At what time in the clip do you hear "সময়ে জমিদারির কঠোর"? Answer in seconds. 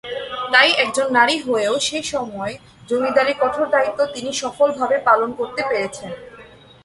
2.03-3.65